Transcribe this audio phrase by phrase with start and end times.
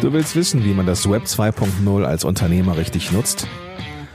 [0.00, 3.48] Du willst wissen, wie man das Web 2.0 als Unternehmer richtig nutzt?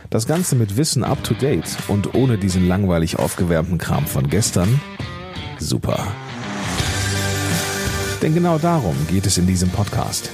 [0.09, 4.79] Das Ganze mit Wissen up to date und ohne diesen langweilig aufgewärmten Kram von gestern?
[5.59, 6.07] Super.
[8.21, 10.29] Denn genau darum geht es in diesem Podcast.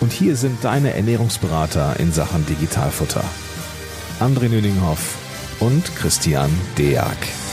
[0.00, 3.24] Und hier sind deine Ernährungsberater in Sachen Digitalfutter.
[4.20, 5.16] André Nüninghoff
[5.58, 7.45] und Christian Deak.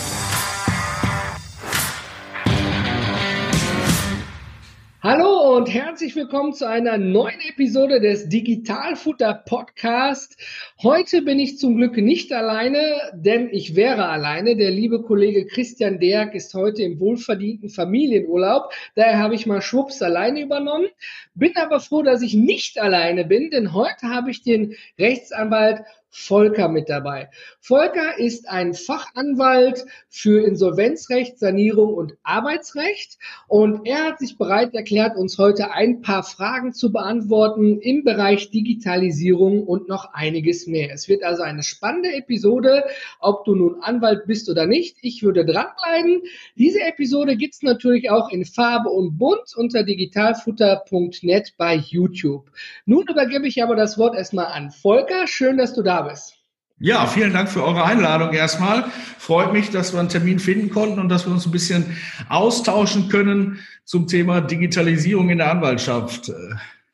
[5.64, 10.36] Und herzlich willkommen zu einer neuen Episode des Digitalfutter Podcast.
[10.82, 12.82] Heute bin ich zum Glück nicht alleine,
[13.14, 14.58] denn ich wäre alleine.
[14.58, 18.74] Der liebe Kollege Christian Derk ist heute im wohlverdienten Familienurlaub.
[18.96, 20.90] Daher habe ich mal Schwupps alleine übernommen.
[21.34, 25.80] Bin aber froh, dass ich nicht alleine bin, denn heute habe ich den Rechtsanwalt
[26.16, 27.30] Volker mit dabei.
[27.60, 33.18] Volker ist ein Fachanwalt für Insolvenzrecht, Sanierung und Arbeitsrecht
[33.48, 38.52] und er hat sich bereit erklärt, uns heute ein paar Fragen zu beantworten im Bereich
[38.52, 40.94] Digitalisierung und noch einiges mehr.
[40.94, 42.84] Es wird also eine spannende Episode,
[43.20, 44.98] ob du nun Anwalt bist oder nicht.
[45.02, 46.22] Ich würde dranbleiben.
[46.56, 52.52] Diese Episode gibt's natürlich auch in Farbe und Bunt unter digitalfutter.net bei YouTube.
[52.86, 55.26] Nun übergebe ich aber das Wort erstmal an Volker.
[55.26, 56.36] Schön, dass du da bist.
[56.80, 58.86] Ja, vielen Dank für eure Einladung erstmal.
[59.18, 61.98] Freut mich, dass wir einen Termin finden konnten und dass wir uns ein bisschen
[62.30, 66.32] austauschen können zum Thema Digitalisierung in der Anwaltschaft.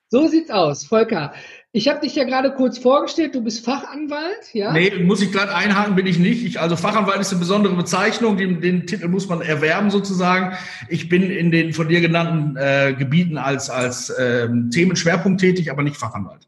[0.09, 1.33] So sieht's aus, Volker.
[1.71, 4.73] Ich habe dich ja gerade kurz vorgestellt, du bist Fachanwalt, ja?
[4.73, 6.43] Nee, muss ich gerade einhaken, bin ich nicht.
[6.43, 10.57] Ich, also Fachanwalt ist eine besondere Bezeichnung, den, den Titel muss man erwerben sozusagen.
[10.87, 15.83] Ich bin in den von dir genannten äh, Gebieten als, als ähm, Themenschwerpunkt tätig, aber
[15.83, 16.47] nicht Fachanwalt.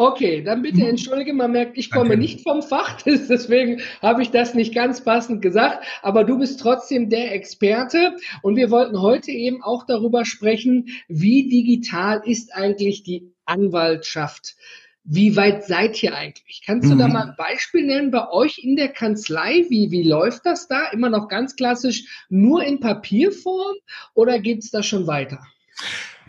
[0.00, 0.90] Okay, dann bitte mhm.
[0.90, 2.18] entschuldige, man merkt, ich komme okay.
[2.18, 7.10] nicht vom Fach, deswegen habe ich das nicht ganz passend gesagt, aber du bist trotzdem
[7.10, 13.34] der Experte und wir wollten heute eben auch darüber sprechen, wie digital ist eigentlich die
[13.44, 14.54] Anwaltschaft?
[15.02, 16.62] Wie weit seid ihr eigentlich?
[16.64, 16.98] Kannst du mhm.
[17.00, 19.64] da mal ein Beispiel nennen bei euch in der Kanzlei?
[19.68, 20.90] Wie, wie läuft das da?
[20.90, 23.74] Immer noch ganz klassisch nur in Papierform
[24.14, 25.40] oder geht es da schon weiter?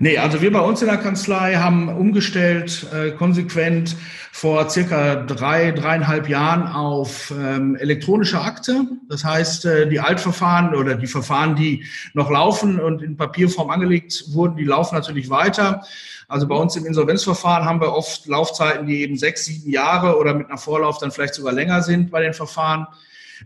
[0.01, 3.97] Nee, also wir bei uns in der Kanzlei haben umgestellt äh, konsequent
[4.31, 8.85] vor circa drei, dreieinhalb Jahren auf ähm, elektronische Akte.
[9.09, 11.83] Das heißt, äh, die Altverfahren oder die Verfahren, die
[12.13, 15.83] noch laufen und in Papierform angelegt wurden, die laufen natürlich weiter.
[16.29, 20.33] Also bei uns im Insolvenzverfahren haben wir oft Laufzeiten, die eben sechs, sieben Jahre oder
[20.33, 22.87] mit einer Vorlauf dann vielleicht sogar länger sind bei den Verfahren.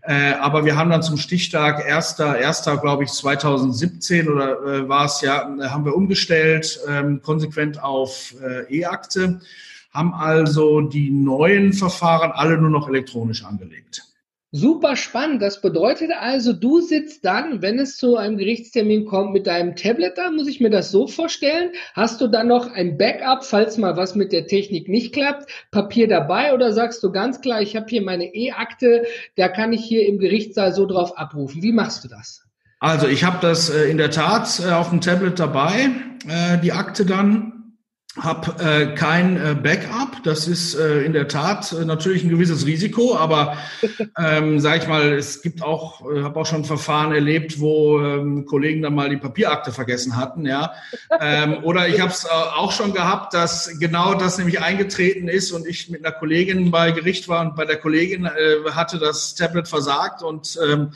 [0.02, 5.06] Äh, aber wir haben dann zum Stichtag erster, erster, glaube ich, 2017 oder äh, war
[5.06, 9.40] es ja, äh, haben wir umgestellt, ähm, konsequent auf äh, E-Akte,
[9.94, 14.13] haben also die neuen Verfahren alle nur noch elektronisch angelegt.
[14.56, 15.42] Super spannend.
[15.42, 20.16] Das bedeutet also, du sitzt dann, wenn es zu einem Gerichtstermin kommt, mit deinem Tablet
[20.16, 20.30] da.
[20.30, 21.72] Muss ich mir das so vorstellen?
[21.96, 26.08] Hast du dann noch ein Backup, falls mal was mit der Technik nicht klappt, Papier
[26.08, 30.06] dabei oder sagst du ganz klar, ich habe hier meine E-Akte, da kann ich hier
[30.06, 31.64] im Gerichtssaal so drauf abrufen.
[31.64, 32.44] Wie machst du das?
[32.80, 35.90] Also ich habe das äh, in der Tat äh, auf dem Tablet dabei,
[36.28, 37.53] äh, die Akte dann
[38.20, 40.22] habe äh, kein äh, Backup.
[40.24, 43.58] Das ist äh, in der Tat äh, natürlich ein gewisses Risiko, aber
[44.20, 48.46] ähm, sage ich mal, es gibt auch, äh, habe auch schon Verfahren erlebt, wo ähm,
[48.46, 50.74] Kollegen dann mal die Papierakte vergessen hatten, ja.
[51.20, 55.52] Ähm, oder ich habe es äh, auch schon gehabt, dass genau das nämlich eingetreten ist
[55.52, 59.34] und ich mit einer Kollegin bei Gericht war und bei der Kollegin äh, hatte das
[59.34, 60.92] Tablet versagt und ähm,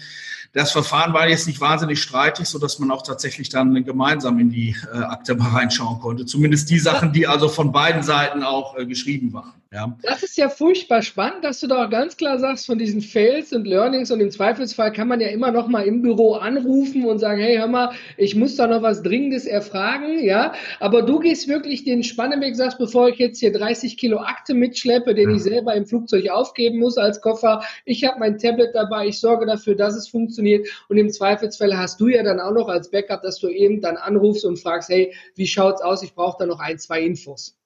[0.53, 4.49] das Verfahren war jetzt nicht wahnsinnig streitig, so dass man auch tatsächlich dann gemeinsam in
[4.49, 6.25] die äh, Akte mal reinschauen konnte.
[6.25, 9.53] Zumindest die Sachen, die also von beiden Seiten auch äh, geschrieben waren.
[9.71, 9.97] Ja.
[10.01, 13.51] Das ist ja furchtbar spannend, dass du da auch ganz klar sagst von diesen Fails
[13.51, 17.19] und Learnings und im Zweifelsfall kann man ja immer noch mal im Büro anrufen und
[17.19, 20.53] sagen, hey, hör mal, ich muss da noch was Dringendes erfragen, ja.
[20.79, 25.13] Aber du gehst wirklich den Spannenweg, sagst, bevor ich jetzt hier 30 Kilo Akte mitschleppe,
[25.13, 29.19] den ich selber im Flugzeug aufgeben muss als Koffer, ich habe mein Tablet dabei, ich
[29.19, 32.89] sorge dafür, dass es funktioniert und im Zweifelsfall hast du ja dann auch noch als
[32.89, 36.03] Backup, dass du eben dann anrufst und fragst, hey, wie schaut's aus?
[36.03, 37.57] Ich brauche da noch ein, zwei Infos.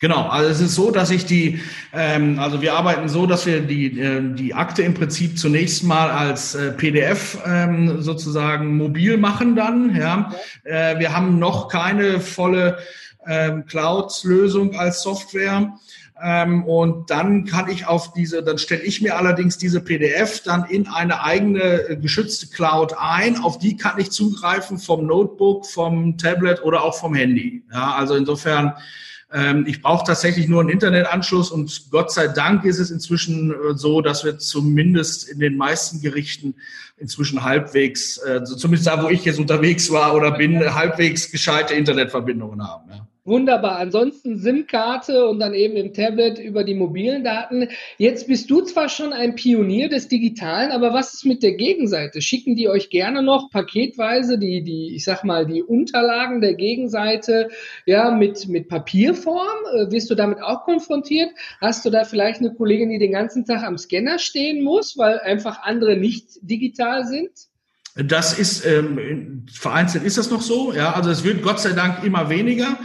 [0.00, 1.60] Genau, also es ist so, dass ich die,
[1.92, 6.10] ähm, also wir arbeiten so, dass wir die, äh, die Akte im Prinzip zunächst mal
[6.10, 9.96] als äh, PDF ähm, sozusagen mobil machen dann.
[9.96, 12.78] Ja, äh, wir haben noch keine volle
[13.26, 15.72] ähm, Cloud-Lösung als Software.
[16.22, 20.64] Ähm, und dann kann ich auf diese, dann stelle ich mir allerdings diese PDF dann
[20.64, 23.36] in eine eigene äh, geschützte Cloud ein.
[23.38, 27.64] Auf die kann ich zugreifen vom Notebook, vom Tablet oder auch vom Handy.
[27.72, 28.74] Ja, also insofern
[29.66, 34.00] ich brauche tatsächlich nur einen Internetanschluss und Gott sei Dank ist es inzwischen äh, so,
[34.00, 36.54] dass wir zumindest in den meisten Gerichten
[36.96, 42.66] inzwischen halbwegs, äh, zumindest da, wo ich jetzt unterwegs war oder bin, halbwegs gescheite Internetverbindungen
[42.66, 42.90] haben.
[43.28, 43.76] Wunderbar.
[43.76, 47.68] Ansonsten SIM-Karte und dann eben im Tablet über die mobilen Daten.
[47.98, 52.22] Jetzt bist du zwar schon ein Pionier des Digitalen, aber was ist mit der Gegenseite?
[52.22, 57.50] Schicken die euch gerne noch paketweise die, die, ich sag mal, die Unterlagen der Gegenseite,
[57.84, 59.58] ja, mit, mit Papierform?
[59.74, 61.30] Äh, wirst du damit auch konfrontiert?
[61.60, 65.18] Hast du da vielleicht eine Kollegin, die den ganzen Tag am Scanner stehen muss, weil
[65.20, 67.30] einfach andere nicht digital sind?
[68.04, 70.92] Das ist ähm, vereinzelt ist das noch so, ja.
[70.92, 72.78] Also es wird Gott sei Dank immer weniger.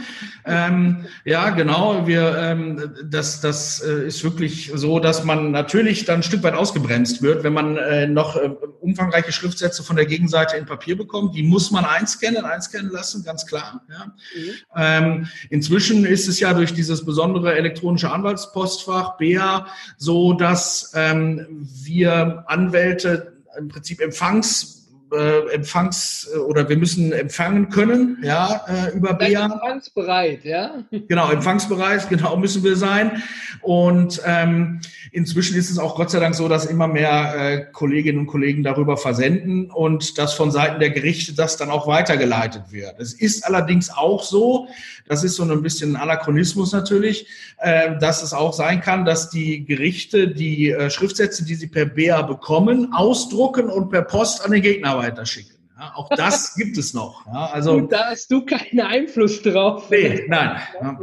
[0.44, 2.06] Ähm, ja, genau.
[2.06, 6.54] Wir, ähm, das, das äh, ist wirklich so, dass man natürlich dann ein Stück weit
[6.54, 8.50] ausgebremst wird, wenn man äh, noch äh,
[8.80, 11.34] umfangreiche Schriftsätze von der Gegenseite in Papier bekommt.
[11.34, 13.82] Die muss man einscannen, einscannen lassen, ganz klar.
[13.88, 14.06] Ja.
[14.06, 14.50] Mhm.
[14.76, 19.66] Ähm, inzwischen ist es ja durch dieses besondere elektronische Anwaltspostfach BEA
[19.96, 21.46] so, dass ähm,
[21.84, 24.83] wir Anwälte im Prinzip Empfangs
[25.14, 29.44] äh, Empfangs- äh, oder wir müssen empfangen können, ja, äh, über BEA.
[29.44, 30.84] Empfangsbereit, ja.
[30.90, 33.22] Genau, empfangsbereit, genau müssen wir sein.
[33.62, 34.80] Und ähm,
[35.12, 38.62] inzwischen ist es auch Gott sei Dank so, dass immer mehr äh, Kolleginnen und Kollegen
[38.62, 42.98] darüber versenden und dass von Seiten der Gerichte das dann auch weitergeleitet wird.
[42.98, 44.68] Es ist allerdings auch so,
[45.06, 47.26] das ist so ein bisschen ein Anachronismus natürlich,
[47.58, 51.86] äh, dass es auch sein kann, dass die Gerichte die äh, Schriftsätze, die sie per
[51.86, 55.56] BEA bekommen, ausdrucken und per Post an den Gegner weiterschicken.
[55.78, 57.26] Ja, auch das gibt es noch.
[57.26, 59.90] Ja, also, und da hast du keinen Einfluss drauf.
[59.90, 60.60] Nee, nein.
[60.80, 60.98] Ja.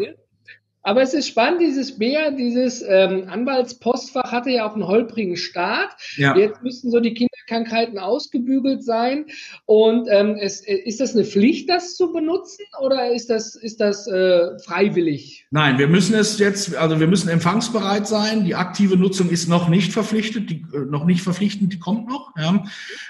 [0.84, 5.92] Aber es ist spannend, dieses BEA, dieses ähm, Anwaltspostfach hatte ja auch einen holprigen Start.
[6.18, 6.36] Ja.
[6.36, 9.26] Jetzt müssten so die Kinderkrankheiten ausgebügelt sein.
[9.66, 13.80] Und ähm, es, äh, ist das eine Pflicht, das zu benutzen oder ist das, ist
[13.80, 15.46] das äh, freiwillig?
[15.52, 18.44] Nein, wir müssen es jetzt, also wir müssen empfangsbereit sein.
[18.46, 22.32] Die aktive Nutzung ist noch nicht verpflichtet, die, äh, noch nicht verpflichtend, die kommt noch.
[22.36, 22.64] Ja.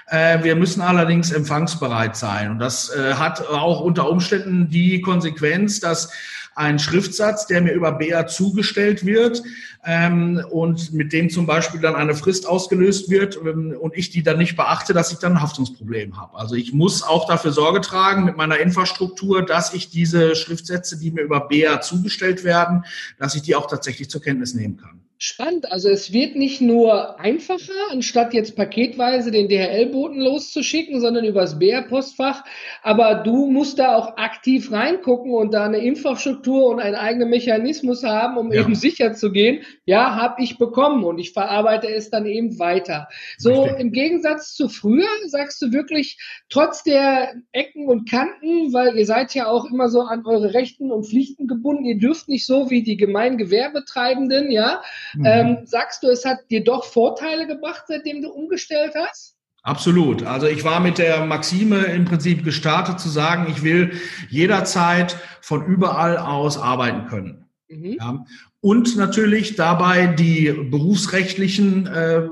[0.08, 2.50] Äh, wir müssen allerdings empfangsbereit sein.
[2.50, 6.12] Und das äh, hat auch unter Umständen die Konsequenz, dass
[6.54, 9.42] ein Schriftsatz, der mir über BA zugestellt wird
[9.84, 14.22] ähm, und mit dem zum Beispiel dann eine Frist ausgelöst wird ähm, und ich die
[14.22, 16.36] dann nicht beachte, dass ich dann ein Haftungsproblem habe.
[16.36, 21.10] Also ich muss auch dafür Sorge tragen mit meiner Infrastruktur, dass ich diese Schriftsätze, die
[21.10, 22.84] mir über BA zugestellt werden,
[23.18, 25.00] dass ich die auch tatsächlich zur Kenntnis nehmen kann.
[25.24, 25.70] Spannend.
[25.70, 32.42] Also es wird nicht nur einfacher, anstatt jetzt paketweise den DHL-Boten loszuschicken, sondern übers BR-Postfach.
[32.82, 38.02] Aber du musst da auch aktiv reingucken und da eine Infrastruktur und einen eigenen Mechanismus
[38.02, 38.62] haben, um ja.
[38.62, 43.06] eben sicher zu gehen, ja, habe ich bekommen und ich verarbeite es dann eben weiter.
[43.38, 43.78] So Richtig.
[43.78, 46.18] im Gegensatz zu früher sagst du wirklich,
[46.48, 50.90] trotz der Ecken und Kanten, weil ihr seid ja auch immer so an eure Rechten
[50.90, 54.82] und Pflichten gebunden, ihr dürft nicht so wie die Gemeingewerbetreibenden, ja,
[55.14, 55.26] Mhm.
[55.26, 59.36] Ähm, sagst du, es hat dir doch Vorteile gebracht, seitdem du umgestellt hast?
[59.62, 60.24] Absolut.
[60.24, 63.92] Also ich war mit der Maxime im Prinzip gestartet zu sagen, ich will
[64.28, 67.44] jederzeit von überall aus arbeiten können.
[67.68, 67.96] Mhm.
[67.98, 68.24] Ja.
[68.60, 72.22] Und natürlich dabei die berufsrechtlichen äh,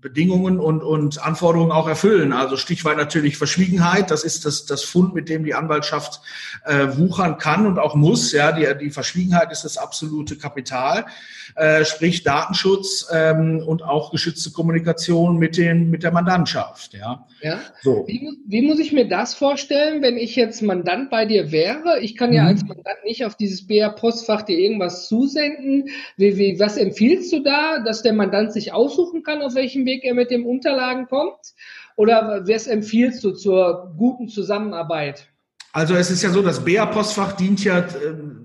[0.00, 2.32] Bedingungen und, und Anforderungen auch erfüllen.
[2.32, 4.10] Also Stichwort natürlich Verschwiegenheit.
[4.10, 6.20] Das ist das, das Fund, mit dem die Anwaltschaft
[6.64, 8.32] äh, wuchern kann und auch muss.
[8.32, 11.06] Ja, die, die Verschwiegenheit ist das absolute Kapital.
[11.56, 16.94] Äh, sprich Datenschutz ähm, und auch geschützte Kommunikation mit den mit der Mandantschaft.
[16.94, 17.26] Ja.
[17.42, 17.60] Ja.
[17.82, 18.04] So.
[18.06, 22.00] Wie, wie muss ich mir das vorstellen, wenn ich jetzt Mandant bei dir wäre?
[22.00, 22.48] Ich kann ja mhm.
[22.48, 25.88] als Mandant nicht auf dieses BR-Postfach dir irgendwas zusenden.
[26.16, 30.04] Wie, wie, was empfiehlst du da, dass der Mandant sich aussuchen kann, auf welchem Weg
[30.04, 31.54] er mit den Unterlagen kommt?
[31.96, 35.28] Oder was empfiehlst du zur guten Zusammenarbeit?
[35.72, 37.84] Also es ist ja so, das BA-Postfach dient ja äh,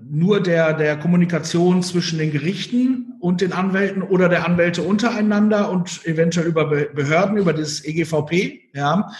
[0.08, 6.06] nur der, der Kommunikation zwischen den Gerichten und den Anwälten oder der Anwälte untereinander und
[6.06, 8.60] eventuell über Behörden, über das EGVP.
[8.74, 9.10] Ja.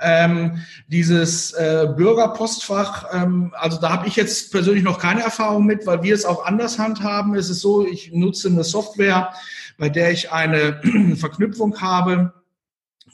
[0.00, 5.86] Ähm, dieses äh, Bürgerpostfach, ähm, also da habe ich jetzt persönlich noch keine Erfahrung mit,
[5.86, 7.34] weil wir es auch anders handhaben.
[7.34, 9.32] Es ist so, ich nutze eine Software,
[9.80, 10.80] bei der ich eine
[11.16, 12.32] Verknüpfung habe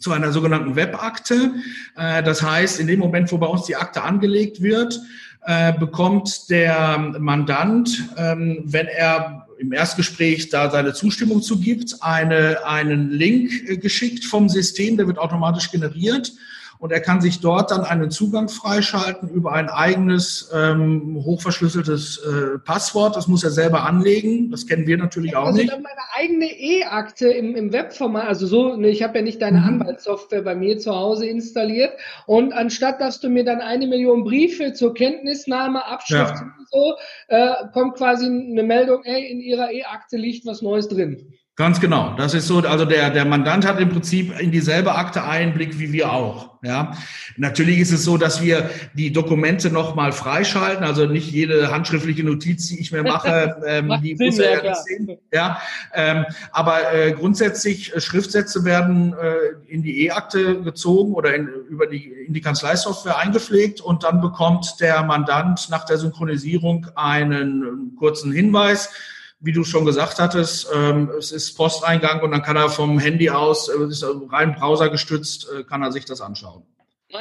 [0.00, 1.52] zu einer sogenannten Webakte.
[1.96, 5.00] Äh, das heißt, in dem Moment, wo bei uns die Akte angelegt wird,
[5.46, 13.10] äh, bekommt der Mandant, ähm, wenn er im Erstgespräch da seine Zustimmung zugibt, eine, einen
[13.10, 16.32] Link äh, geschickt vom System, der wird automatisch generiert
[16.78, 22.58] und er kann sich dort dann einen Zugang freischalten über ein eigenes ähm, hochverschlüsseltes äh,
[22.58, 23.16] Passwort.
[23.16, 24.50] Das muss er selber anlegen.
[24.50, 25.70] Das kennen wir natürlich auch also nicht.
[25.70, 28.28] Also meine eigene E-Akte im, im Webformat.
[28.28, 29.80] Also so, ne, ich habe ja nicht deine mhm.
[29.80, 31.92] Anwaltssoftware bei mir zu Hause installiert.
[32.26, 36.54] Und anstatt dass du mir dann eine Million Briefe zur Kenntnisnahme, Abschrift ja.
[36.58, 36.94] und so,
[37.28, 41.32] äh, kommt quasi eine Meldung, ey, in ihrer E-Akte liegt was Neues drin.
[41.56, 42.14] Ganz genau.
[42.18, 45.90] Das ist so, also der, der Mandant hat im Prinzip in dieselbe Akte Einblick wie
[45.90, 46.50] wir auch.
[46.62, 46.92] Ja,
[47.38, 50.84] natürlich ist es so, dass wir die Dokumente nochmal freischalten.
[50.84, 54.70] Also nicht jede handschriftliche Notiz, die ich mir mache, ähm, die Sinn, muss er ja
[54.70, 55.18] nicht sehen.
[55.32, 55.62] Ja,
[55.94, 61.86] ähm, aber äh, grundsätzlich äh, Schriftsätze werden äh, in die E-Akte gezogen oder in, über
[61.86, 68.30] die in die Kanzleisoftware eingepflegt und dann bekommt der Mandant nach der Synchronisierung einen kurzen
[68.30, 68.90] Hinweis
[69.40, 73.30] wie du schon gesagt hattest, ähm, es ist Posteingang und dann kann er vom Handy
[73.30, 76.62] aus, äh, ist rein browsergestützt, äh, kann er sich das anschauen.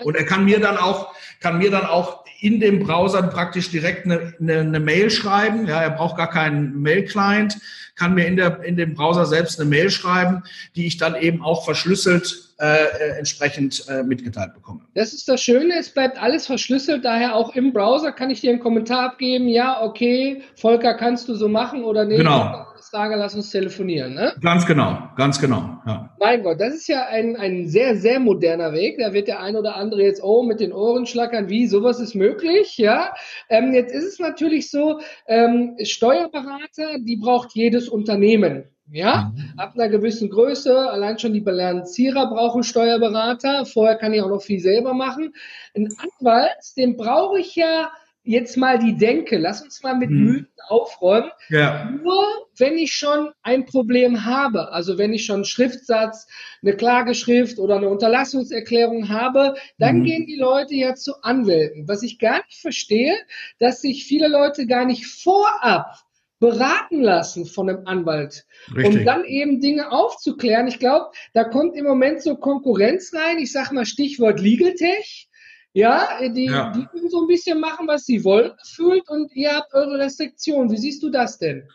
[0.04, 4.06] Und er kann mir dann auch, kann mir dann auch in dem Browser praktisch direkt
[4.06, 5.68] eine, eine, eine Mail schreiben.
[5.68, 7.58] Ja, er braucht gar keinen Mail-Client,
[7.96, 10.44] kann mir in der, in dem Browser selbst eine Mail schreiben,
[10.76, 14.82] die ich dann eben auch verschlüsselt äh, entsprechend äh, mitgeteilt bekomme.
[14.94, 18.52] Das ist das Schöne, es bleibt alles verschlüsselt, daher auch im Browser kann ich dir
[18.52, 22.18] einen Kommentar abgeben, ja, okay, Volker, kannst du so machen oder nicht?
[22.18, 22.66] Genau.
[22.96, 24.34] Frage, lass uns telefonieren, ne?
[24.42, 25.82] Ganz genau, ganz genau.
[25.86, 26.16] Ja.
[26.18, 29.00] Mein Gott, das ist ja ein, ein sehr, sehr moderner Weg.
[29.00, 32.16] Da wird der ein oder andere jetzt, oh, mit den Ohren schlackern, wie, sowas ist
[32.16, 33.14] möglich, ja.
[33.50, 38.64] Ähm, jetzt ist es natürlich so, ähm, Steuerberater, die braucht jedes Unternehmen.
[38.92, 39.54] Ja, mhm.
[39.58, 43.66] ab einer gewissen Größe, allein schon die Bilanzierer brauchen Steuerberater.
[43.66, 45.34] Vorher kann ich auch noch viel selber machen.
[45.76, 47.92] Ein Anwalt, den brauche ich ja
[48.26, 49.38] jetzt mal die Denke.
[49.38, 50.24] Lass uns mal mit mhm.
[50.24, 51.32] Mythen aufräumen.
[51.50, 51.90] Ja.
[51.90, 52.26] Nur
[52.58, 56.28] wenn ich schon ein Problem habe, also wenn ich schon einen Schriftsatz,
[56.62, 60.04] eine Klageschrift oder eine Unterlassungserklärung habe, dann mhm.
[60.04, 61.88] gehen die Leute ja zu Anwälten.
[61.88, 63.16] Was ich gar nicht verstehe,
[63.60, 66.06] dass sich viele Leute gar nicht vorab
[66.40, 69.00] beraten lassen von einem Anwalt, Richtig.
[69.00, 70.68] um dann eben Dinge aufzuklären.
[70.68, 73.40] Ich glaube, da kommt im Moment so Konkurrenz rein.
[73.40, 75.30] Ich sage mal Stichwort Legal Tech.
[75.76, 76.72] Ja, die, ja.
[76.72, 80.72] die können so ein bisschen machen, was sie wollen, gefühlt, und ihr habt eure Restriktionen.
[80.72, 81.68] Wie siehst du das denn?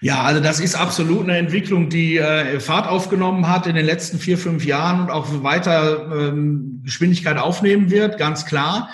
[0.00, 4.18] Ja, also das ist absolut eine Entwicklung, die äh, Fahrt aufgenommen hat in den letzten
[4.18, 8.90] vier, fünf Jahren und auch weiter ähm, Geschwindigkeit aufnehmen wird, ganz klar.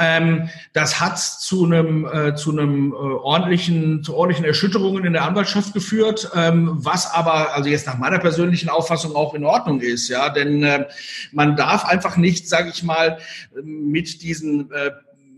[0.00, 5.24] Ähm, das hat zu einem äh, zu einem äh, ordentlichen zu ordentlichen Erschütterungen in der
[5.24, 10.08] Anwaltschaft geführt, ähm, was aber also jetzt nach meiner persönlichen Auffassung auch in Ordnung ist,
[10.08, 10.86] ja, denn äh,
[11.32, 13.18] man darf einfach nicht, sage ich mal,
[13.62, 14.90] mit diesen äh,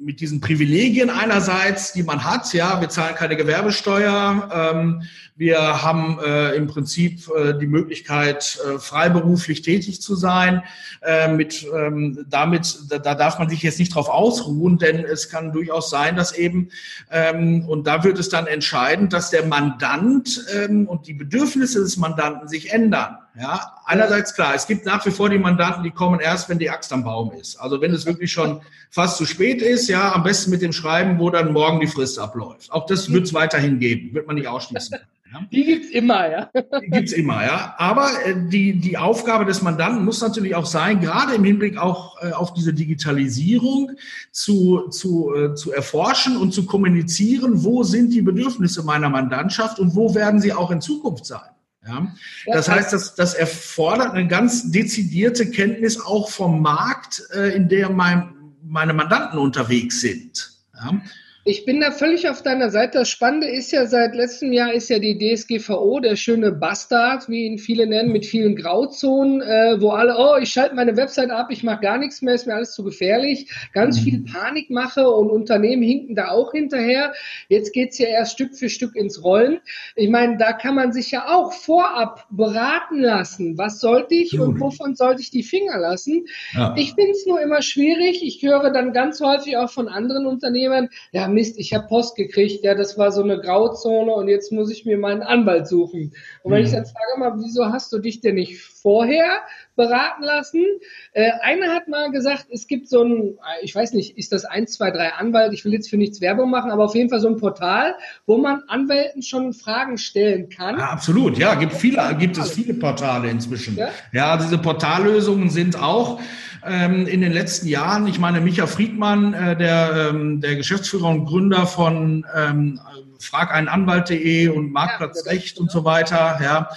[0.05, 5.03] mit diesen Privilegien einerseits, die man hat, ja, wir zahlen keine Gewerbesteuer, ähm,
[5.35, 10.63] wir haben äh, im Prinzip äh, die Möglichkeit, äh, freiberuflich tätig zu sein.
[11.01, 15.31] Äh, mit, ähm, damit, da, da darf man sich jetzt nicht drauf ausruhen, denn es
[15.31, 16.69] kann durchaus sein, dass eben,
[17.11, 21.97] ähm, und da wird es dann entscheidend, dass der Mandant ähm, und die Bedürfnisse des
[21.97, 23.17] Mandanten sich ändern.
[23.35, 26.69] Ja, einerseits klar, es gibt nach wie vor die Mandanten, die kommen erst, wenn die
[26.69, 27.57] Axt am Baum ist.
[27.57, 28.61] Also wenn es wirklich schon
[28.91, 32.19] fast zu spät ist, ja, am besten mit dem Schreiben, wo dann morgen die Frist
[32.19, 32.71] abläuft.
[32.71, 34.99] Auch das wird es weiterhin geben, wird man nicht ausschließen.
[35.33, 35.41] Ja?
[35.51, 36.51] Die gibt's immer, ja.
[36.83, 37.75] Die gibt's immer, ja.
[37.79, 42.23] Aber äh, die, die Aufgabe des Mandanten muss natürlich auch sein, gerade im Hinblick auch
[42.23, 43.93] äh, auf diese Digitalisierung
[44.31, 49.95] zu, zu, äh, zu erforschen und zu kommunizieren, wo sind die Bedürfnisse meiner Mandantschaft und
[49.95, 51.52] wo werden sie auch in Zukunft sein.
[51.87, 52.15] Ja?
[52.47, 57.91] Das heißt, das, das erfordert eine ganz dezidierte Kenntnis auch vom Markt, äh, in der
[57.91, 60.53] mein, meine Mandanten unterwegs sind.
[60.75, 61.01] Ja?
[61.45, 62.99] Ich bin da völlig auf deiner Seite.
[62.99, 67.47] Das Spannende ist ja, seit letztem Jahr ist ja die DSGVO, der schöne Bastard, wie
[67.47, 71.49] ihn viele nennen, mit vielen Grauzonen, äh, wo alle, oh, ich schalte meine Website ab,
[71.51, 74.05] ich mache gar nichts mehr, ist mir alles zu gefährlich, ganz mhm.
[74.05, 77.13] viel Panik mache und Unternehmen hinken da auch hinterher.
[77.49, 79.59] Jetzt geht's ja erst Stück für Stück ins Rollen.
[79.97, 83.59] Ich meine, da kann man sich ja auch vorab beraten lassen.
[83.59, 86.25] Was sollte ich und wovon sollte ich die Finger lassen?
[86.55, 86.73] Ja.
[86.79, 88.23] Ich finde es nur immer schwierig.
[88.23, 92.65] Ich höre dann ganz häufig auch von anderen Unternehmern, ja, Mist, ich habe Post gekriegt,
[92.65, 96.13] ja, das war so eine Grauzone und jetzt muss ich mir meinen Anwalt suchen.
[96.43, 96.67] Und wenn mhm.
[96.67, 99.41] ich dann frage mal, wieso hast du dich denn nicht vorher
[99.77, 100.65] beraten lassen?
[101.13, 104.73] Äh, einer hat mal gesagt, es gibt so ein, ich weiß nicht, ist das 1,
[104.73, 107.29] 2, 3 Anwalt, ich will jetzt für nichts Werbung machen, aber auf jeden Fall so
[107.29, 107.95] ein Portal,
[108.27, 110.79] wo man Anwälten schon Fragen stellen kann.
[110.79, 113.77] Ja, absolut, ja, gibt viele, gibt es viele Portale inzwischen.
[113.77, 116.21] Ja, ja diese Portallösungen sind auch
[116.65, 118.07] ähm, in den letzten Jahren.
[118.07, 122.81] Ich meine, Micha Friedmann, äh, der, ähm, der Geschäftsführer und Gründer von ähm,
[123.19, 126.69] frageinanwalt.de und Marktplatz ja, und so weiter, ja,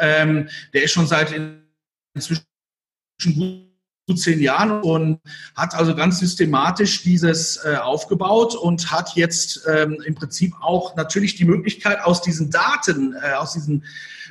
[0.00, 1.34] ähm, der ist schon seit
[2.14, 2.44] inzwischen
[4.08, 5.20] gut zehn Jahren und
[5.54, 11.36] hat also ganz systematisch dieses äh, aufgebaut und hat jetzt ähm, im Prinzip auch natürlich
[11.36, 13.84] die Möglichkeit aus diesen Daten, äh, aus diesen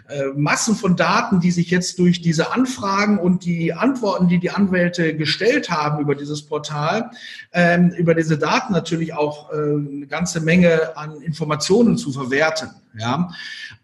[0.10, 4.52] äh, Massen von Daten, die sich jetzt durch diese Anfragen und die Antworten, die die
[4.52, 7.12] Anwälte gestellt haben über dieses Portal,
[7.52, 12.70] ähm, über diese Daten natürlich auch äh, eine ganze Menge an Informationen zu verwerten.
[12.98, 13.30] Ja,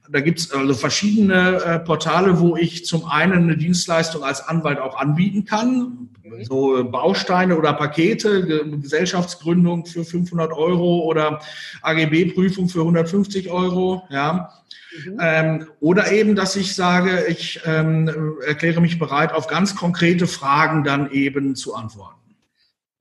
[0.10, 4.98] Da gibt's also verschiedene äh, Portale, wo ich zum einen eine Dienstleistung als Anwalt auch
[4.98, 6.10] anbieten kann.
[6.43, 11.39] So Bausteine oder Pakete, Gesellschaftsgründung für 500 Euro oder
[11.83, 14.03] AGB-Prüfung für 150 Euro.
[14.10, 14.51] Ja.
[15.05, 15.17] Mhm.
[15.22, 20.83] Ähm, oder eben, dass ich sage, ich ähm, erkläre mich bereit, auf ganz konkrete Fragen
[20.83, 22.22] dann eben zu antworten.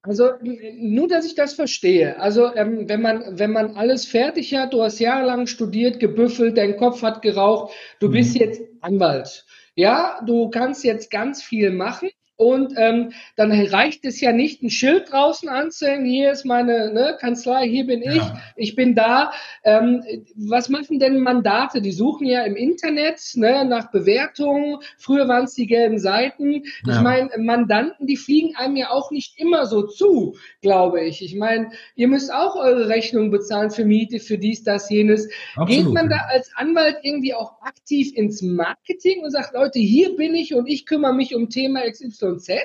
[0.02, 2.18] Also nur, dass ich das verstehe.
[2.18, 6.76] Also ähm, wenn man wenn man alles fertig hat, du hast jahrelang studiert, gebüffelt, dein
[6.76, 8.12] Kopf hat geraucht, du mhm.
[8.12, 9.47] bist jetzt Anwalt.
[9.76, 12.11] Ja, du kannst jetzt ganz viel machen.
[12.36, 17.16] Und ähm, dann reicht es ja nicht, ein Schild draußen anzuhängen, hier ist meine ne,
[17.20, 18.40] Kanzlei, hier bin ich, ja.
[18.56, 19.32] ich bin da.
[19.64, 20.02] Ähm,
[20.34, 21.82] was machen denn Mandate?
[21.82, 24.78] Die suchen ja im Internet ne, nach Bewertungen.
[24.98, 26.64] Früher waren es die gelben Seiten.
[26.84, 26.96] Ja.
[26.96, 31.22] Ich meine, Mandanten, die fliegen einem ja auch nicht immer so zu, glaube ich.
[31.22, 35.28] Ich meine, ihr müsst auch eure Rechnung bezahlen für Miete, für dies, das, jenes.
[35.54, 35.68] Absolut.
[35.68, 40.34] Geht man da als Anwalt irgendwie auch aktiv ins Marketing und sagt, Leute, hier bin
[40.34, 42.58] ich und ich kümmere mich um Thema XY und Z?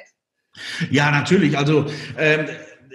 [0.90, 1.58] Ja, natürlich.
[1.58, 1.86] Also
[2.18, 2.48] ähm,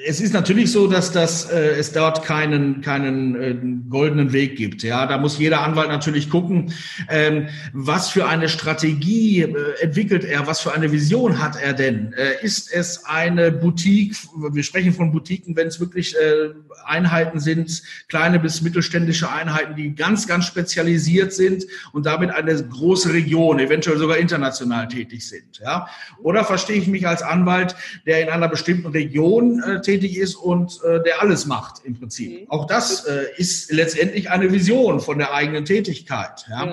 [0.06, 3.56] es ist natürlich so, dass das, äh, es dort keinen, keinen äh,
[3.88, 4.82] goldenen Weg gibt.
[4.82, 6.72] Ja, da muss jeder Anwalt natürlich gucken,
[7.08, 12.12] ähm, was für eine Strategie äh, entwickelt er, was für eine Vision hat er denn?
[12.14, 14.16] Äh, ist es eine Boutique?
[14.52, 16.50] Wir sprechen von Boutiquen, wenn es wirklich äh,
[16.84, 23.12] Einheiten sind, kleine bis mittelständische Einheiten, die ganz, ganz spezialisiert sind und damit eine große
[23.12, 25.60] Region, eventuell sogar international tätig sind.
[25.62, 25.88] Ja,
[26.22, 27.74] oder verstehe ich mich als Anwalt,
[28.06, 32.42] der in einer bestimmten Region äh, ist und äh, der alles macht im Prinzip.
[32.42, 32.50] Mhm.
[32.50, 36.46] Auch das äh, ist letztendlich eine Vision von der eigenen Tätigkeit.
[36.48, 36.66] Ja?
[36.66, 36.72] Mhm.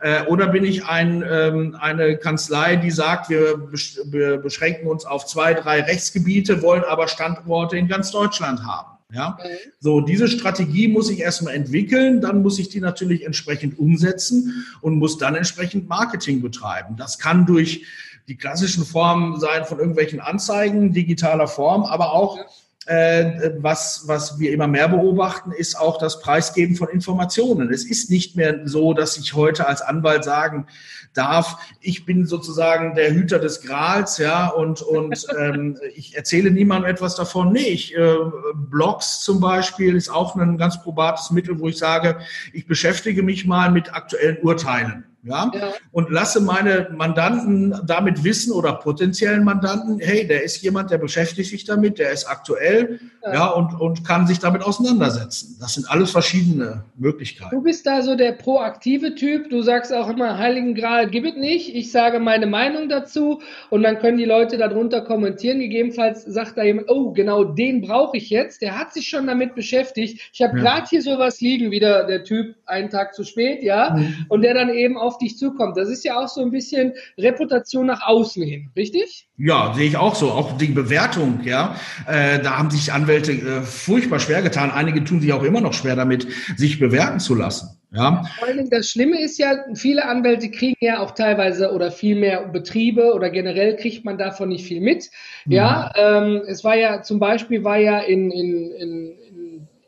[0.00, 5.04] Äh, oder bin ich ein, ähm, eine Kanzlei, die sagt, wir, besch wir beschränken uns
[5.04, 8.98] auf zwei, drei Rechtsgebiete, wollen aber Standorte in ganz Deutschland haben.
[9.10, 9.48] Ja, mhm.
[9.80, 14.96] so diese Strategie muss ich erstmal entwickeln, dann muss ich die natürlich entsprechend umsetzen und
[14.96, 16.96] muss dann entsprechend Marketing betreiben.
[16.96, 17.86] Das kann durch
[18.28, 22.38] die klassischen Formen sein von irgendwelchen Anzeigen digitaler Form, aber auch
[22.88, 27.70] äh, was, was wir immer mehr beobachten, ist auch das Preisgeben von Informationen.
[27.72, 30.66] Es ist nicht mehr so, dass ich heute als Anwalt sagen
[31.12, 36.90] darf, ich bin sozusagen der Hüter des Grals, ja, und, und ähm, ich erzähle niemandem
[36.90, 37.52] etwas davon.
[37.52, 38.16] Nee, ich, äh,
[38.54, 42.18] Blogs zum Beispiel ist auch ein ganz probates Mittel, wo ich sage,
[42.52, 45.04] ich beschäftige mich mal mit aktuellen Urteilen.
[45.28, 45.50] Ja?
[45.54, 45.72] ja?
[45.92, 51.50] Und lasse meine Mandanten damit wissen oder potenziellen Mandanten, hey, der ist jemand, der beschäftigt
[51.50, 55.56] sich damit, der ist aktuell, ja, ja und, und kann sich damit auseinandersetzen.
[55.60, 57.54] Das sind alles verschiedene Möglichkeiten.
[57.54, 59.50] Du bist da so der proaktive Typ.
[59.50, 61.74] Du sagst auch immer, Heiligen Gral gib es nicht.
[61.74, 65.60] Ich sage meine Meinung dazu und dann können die Leute darunter kommentieren.
[65.60, 68.62] Gegebenenfalls sagt da jemand, oh, genau den brauche ich jetzt.
[68.62, 70.30] Der hat sich schon damit beschäftigt.
[70.32, 70.64] Ich habe ja.
[70.64, 74.26] gerade hier sowas liegen, wieder der Typ einen Tag zu spät, ja, mhm.
[74.28, 75.76] und der dann eben auf dich zukommt.
[75.76, 79.28] Das ist ja auch so ein bisschen Reputation nach außen hin, richtig?
[79.36, 80.30] Ja, sehe ich auch so.
[80.30, 81.76] Auch die Bewertung, ja.
[82.06, 84.70] Äh, da haben sich Anwälte äh, furchtbar schwer getan.
[84.70, 86.26] Einige tun sich auch immer noch schwer damit,
[86.56, 87.78] sich bewerten zu lassen.
[87.90, 88.24] Ja.
[88.38, 92.46] Vor Dingen das Schlimme ist ja, viele Anwälte kriegen ja auch teilweise oder viel mehr
[92.48, 95.08] Betriebe oder generell kriegt man davon nicht viel mit.
[95.46, 95.52] Mhm.
[95.52, 99.18] Ja, ähm, es war ja zum Beispiel war ja in, in, in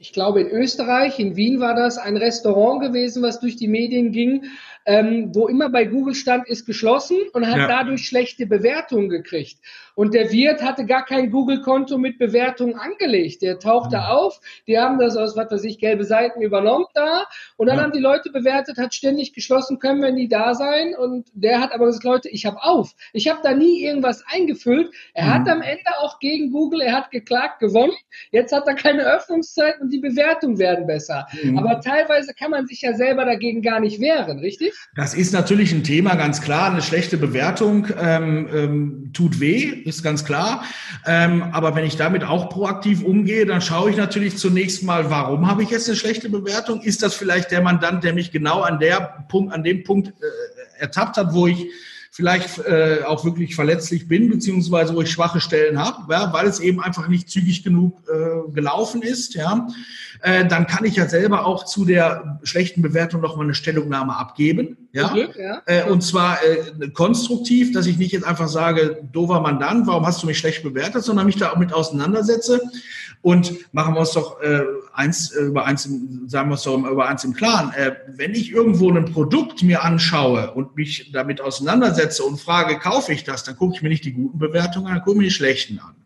[0.00, 4.12] ich glaube in Österreich, in Wien war das ein Restaurant gewesen, was durch die Medien
[4.12, 4.44] ging,
[4.86, 7.68] ähm, wo immer bei Google stand, ist geschlossen und hat ja.
[7.68, 9.58] dadurch schlechte Bewertungen gekriegt.
[10.00, 13.42] Und der Wirt hatte gar kein Google-Konto mit Bewertungen angelegt.
[13.42, 14.04] Der tauchte mhm.
[14.04, 17.26] auf, die haben das aus, was weiß ich, gelbe Seiten übernommen da
[17.58, 17.82] und dann ja.
[17.82, 21.74] haben die Leute bewertet, hat ständig geschlossen, können wir nie da sein und der hat
[21.74, 22.94] aber gesagt, Leute, ich habe auf.
[23.12, 24.90] Ich habe da nie irgendwas eingefüllt.
[25.12, 25.34] Er mhm.
[25.34, 27.92] hat am Ende auch gegen Google, er hat geklagt, gewonnen.
[28.30, 31.26] Jetzt hat er keine Öffnungszeit und die Bewertungen werden besser.
[31.42, 31.58] Mhm.
[31.58, 34.72] Aber teilweise kann man sich ja selber dagegen gar nicht wehren, richtig?
[34.96, 36.70] Das ist natürlich ein Thema, ganz klar.
[36.70, 40.64] Eine schlechte Bewertung ähm, ähm, tut weh, ist ganz klar.
[41.06, 45.46] Ähm, aber wenn ich damit auch proaktiv umgehe, dann schaue ich natürlich zunächst mal, warum
[45.46, 46.80] habe ich jetzt eine schlechte Bewertung?
[46.80, 50.80] Ist das vielleicht der Mandant, der mich genau an der Punkt, an dem Punkt äh,
[50.80, 51.68] ertappt hat, wo ich
[52.10, 56.58] vielleicht äh, auch wirklich verletzlich bin, beziehungsweise wo ich schwache Stellen habe, ja, weil es
[56.58, 59.68] eben einfach nicht zügig genug äh, gelaufen ist, ja,
[60.22, 64.16] äh, dann kann ich ja selber auch zu der schlechten Bewertung noch mal eine Stellungnahme
[64.16, 65.62] abgeben, ja, okay, ja.
[65.66, 70.22] Äh, und zwar äh, konstruktiv, dass ich nicht jetzt einfach sage, dover Mandant, warum hast
[70.22, 72.60] du mich schlecht bewertet, sondern mich da auch mit auseinandersetze.
[73.22, 74.62] Und machen wir uns doch äh,
[75.00, 77.72] eins äh, über eins, im, sagen wir es doch über eins im Klaren.
[77.72, 83.12] Äh, wenn ich irgendwo ein Produkt mir anschaue und mich damit auseinandersetze und frage, kaufe
[83.12, 85.24] ich das, dann gucke ich mir nicht die guten Bewertungen an, dann gucke ich mir
[85.24, 85.99] die schlechten an.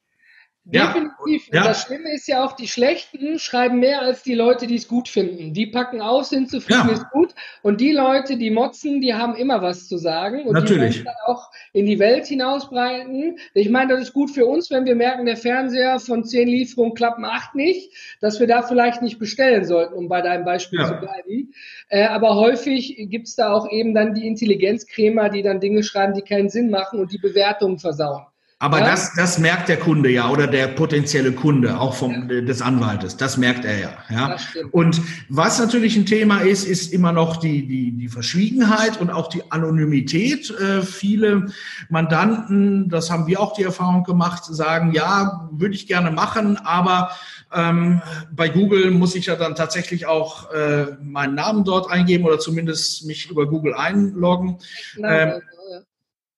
[0.67, 1.49] Definitiv.
[1.53, 1.61] Ja.
[1.61, 4.89] Und das Schlimme ist ja auch, die Schlechten schreiben mehr als die Leute, die es
[4.89, 5.53] gut finden.
[5.53, 6.95] Die packen aus, sind zufrieden, ja.
[6.95, 7.35] ist gut.
[7.63, 10.47] Und die Leute, die motzen, die haben immer was zu sagen.
[10.47, 10.99] Und Natürlich.
[10.99, 13.39] die dann auch in die Welt hinausbreiten.
[13.53, 16.95] Ich meine, das ist gut für uns, wenn wir merken, der Fernseher von zehn Lieferungen
[16.95, 20.87] klappen acht nicht, dass wir da vielleicht nicht bestellen sollten, um bei deinem Beispiel ja.
[20.87, 21.53] zu bleiben.
[21.91, 26.23] Äh, aber häufig gibt's da auch eben dann die Intelligenzkrämer, die dann Dinge schreiben, die
[26.23, 28.25] keinen Sinn machen und die Bewertungen versauen.
[28.65, 28.87] Aber ja.
[28.87, 32.41] das, das merkt der Kunde ja oder der potenzielle Kunde auch vom, ja.
[32.41, 33.15] des Anwaltes.
[33.19, 33.91] Das merkt er ja.
[34.09, 34.37] ja.
[34.71, 39.29] Und was natürlich ein Thema ist, ist immer noch die, die, die Verschwiegenheit und auch
[39.29, 40.49] die Anonymität.
[40.49, 41.53] Äh, viele
[41.91, 47.11] Mandanten, das haben wir auch die Erfahrung gemacht, sagen, ja, würde ich gerne machen, aber
[47.53, 48.01] ähm,
[48.33, 53.05] bei Google muss ich ja dann tatsächlich auch äh, meinen Namen dort eingeben oder zumindest
[53.05, 54.57] mich über Google einloggen.
[54.97, 55.43] Ähm,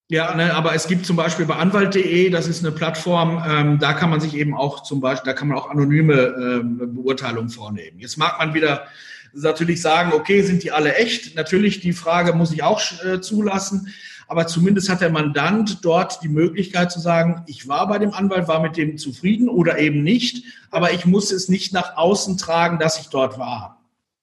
[0.09, 3.93] ja, ne, aber es gibt zum Beispiel bei Anwalt.de, das ist eine Plattform, ähm, da
[3.93, 7.99] kann man sich eben auch zum Beispiel, da kann man auch anonyme ähm, Beurteilungen vornehmen.
[7.99, 8.87] Jetzt mag man wieder
[9.33, 11.35] natürlich sagen, okay, sind die alle echt?
[11.35, 13.93] Natürlich, die Frage muss ich auch äh, zulassen.
[14.29, 18.47] Aber zumindest hat der Mandant dort die Möglichkeit zu sagen, ich war bei dem Anwalt,
[18.47, 22.77] war mit dem zufrieden oder eben nicht, aber ich muss es nicht nach außen tragen,
[22.77, 23.76] dass ich dort war.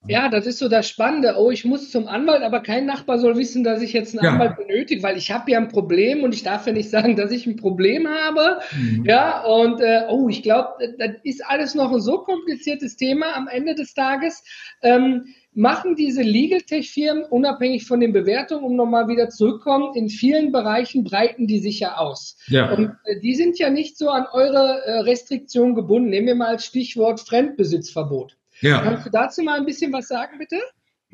[0.07, 1.37] Ja, das ist so das Spannende.
[1.39, 4.33] Oh, ich muss zum Anwalt, aber kein Nachbar soll wissen, dass ich jetzt einen ja.
[4.33, 7.31] Anwalt benötige, weil ich habe ja ein Problem und ich darf ja nicht sagen, dass
[7.31, 8.61] ich ein Problem habe.
[8.77, 9.05] Mhm.
[9.07, 13.49] Ja, und äh, oh, ich glaube, das ist alles noch ein so kompliziertes Thema am
[13.49, 14.43] Ende des Tages.
[14.83, 20.53] Ähm, machen diese Legal Tech-Firmen unabhängig von den Bewertungen, um nochmal wieder zurückkommen, in vielen
[20.53, 22.37] Bereichen breiten die sich ja aus.
[22.49, 22.73] Ja.
[22.73, 26.11] Und äh, die sind ja nicht so an eure äh, Restriktionen gebunden.
[26.11, 28.37] Nehmen wir mal als Stichwort Fremdbesitzverbot.
[28.61, 28.81] Ja.
[28.81, 30.57] Kannst du dazu mal ein bisschen was sagen, bitte?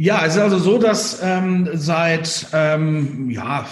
[0.02, 3.66] Ja, es ist also so, dass ähm, seit ähm, ja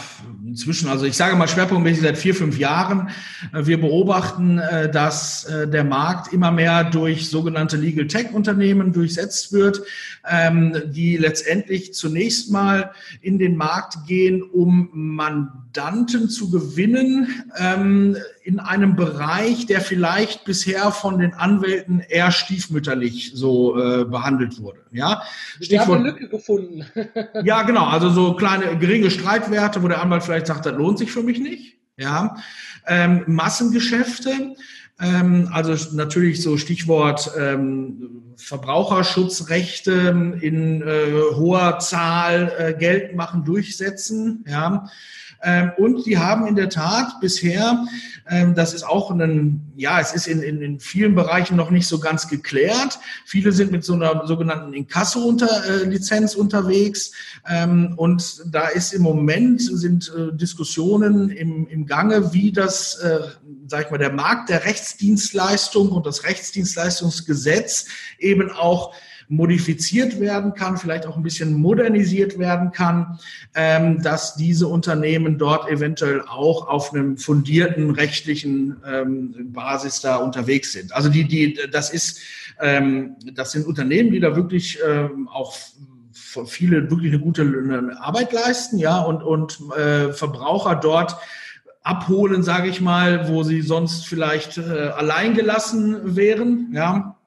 [0.47, 3.09] inzwischen, also ich sage mal schwerpunktmäßig seit vier fünf Jahren,
[3.55, 8.93] äh, wir beobachten, äh, dass äh, der Markt immer mehr durch sogenannte Legal Tech Unternehmen
[8.93, 9.81] durchsetzt wird,
[10.29, 12.91] ähm, die letztendlich zunächst mal
[13.23, 20.91] in den Markt gehen, um Mandanten zu gewinnen ähm, in einem Bereich, der vielleicht bisher
[20.91, 24.81] von den Anwälten eher stiefmütterlich so äh, behandelt wurde.
[24.91, 25.21] Ja,
[25.61, 26.87] Stichwort, eine Lücke gefunden.
[27.45, 27.85] ja, genau.
[27.85, 31.41] Also so kleine geringe Streitwerte, wo der Anwalt vielleicht sagt, das lohnt sich für mich
[31.41, 31.77] nicht.
[31.99, 32.37] Ja,
[32.87, 34.55] ähm, Massengeschäfte.
[34.99, 44.43] Ähm, also natürlich so Stichwort ähm, Verbraucherschutzrechte in äh, hoher Zahl äh, Geld machen, durchsetzen.
[44.49, 44.89] Ja,
[45.77, 47.87] und die haben in der Tat bisher,
[48.31, 51.87] ähm, das ist auch ein, ja, es ist in, in, in vielen Bereichen noch nicht
[51.87, 52.99] so ganz geklärt.
[53.25, 57.13] Viele sind mit so einer sogenannten Inkasso-Lizenz äh, unterwegs.
[57.49, 63.21] Ähm, und da ist im Moment sind äh, Diskussionen im, im Gange, wie das, äh,
[63.67, 67.87] sag ich mal, der Markt der Rechtsdienstleistung und das Rechtsdienstleistungsgesetz
[68.19, 68.95] eben auch
[69.29, 73.19] modifiziert werden kann, vielleicht auch ein bisschen modernisiert werden kann,
[73.55, 80.73] ähm, dass diese Unternehmen dort eventuell auch auf einem fundierten rechtlichen ähm, Basis da unterwegs
[80.73, 80.95] sind.
[80.95, 82.21] Also die, die, das ist,
[82.61, 85.55] ähm, das sind Unternehmen, die da wirklich ähm, auch
[86.47, 91.17] viele wirklich eine gute Arbeit leisten, ja, und, und äh, Verbraucher dort
[91.83, 97.18] abholen, sage ich mal, wo sie sonst vielleicht äh, allein gelassen wären, ja.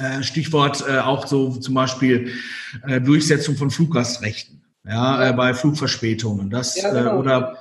[0.00, 2.32] Äh, Stichwort äh, auch so zum Beispiel
[2.86, 7.18] äh, Durchsetzung von Fluggastrechten, ja, bei Flugverspätungen, das ja, genau.
[7.18, 7.58] oder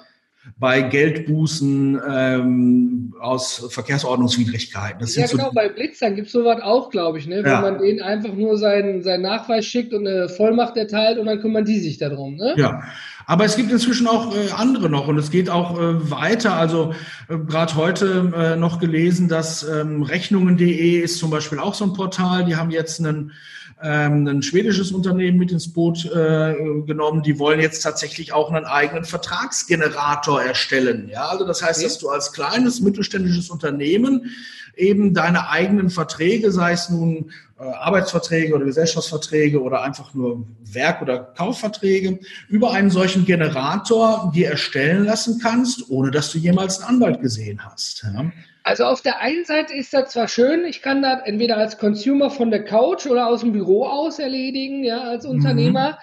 [0.58, 5.00] bei Geldbußen ähm, aus Verkehrsordnungswidrigkeiten.
[5.00, 7.44] Das ja, genau, so bei Blitzern gibt es sowas auch, glaube ich, ne?
[7.44, 7.62] wenn ja.
[7.62, 11.66] man denen einfach nur seinen, seinen Nachweis schickt und eine Vollmacht erteilt und dann kümmern
[11.66, 12.36] die sich darum.
[12.36, 12.54] Ne?
[12.58, 12.82] Ja,
[13.30, 16.56] aber es gibt inzwischen auch äh, andere noch und es geht auch äh, weiter.
[16.56, 16.96] Also
[17.28, 21.94] äh, gerade heute äh, noch gelesen, dass ähm, Rechnungen.de ist zum Beispiel auch so ein
[21.94, 22.46] Portal.
[22.46, 23.34] Die haben jetzt einen
[23.82, 27.24] ähm, ein schwedisches Unternehmen mit ins Boot äh, genommen.
[27.24, 31.10] Die wollen jetzt tatsächlich auch einen eigenen Vertragsgenerator erstellen.
[31.10, 31.88] Ja, also das heißt, okay.
[31.88, 34.32] dass du als kleines mittelständisches Unternehmen
[34.76, 41.02] eben deine eigenen Verträge, sei es nun äh, Arbeitsverträge oder Gesellschaftsverträge oder einfach nur Werk-
[41.02, 46.96] oder Kaufverträge, über einen solchen Generator dir erstellen lassen kannst, ohne dass du jemals einen
[46.96, 48.04] Anwalt gesehen hast.
[48.04, 48.32] Ja?
[48.70, 52.30] Also auf der einen Seite ist das zwar schön, ich kann das entweder als Consumer
[52.30, 55.32] von der Couch oder aus dem Büro aus erledigen, ja, als mhm.
[55.32, 55.90] Unternehmer.
[55.90, 55.96] Mhm.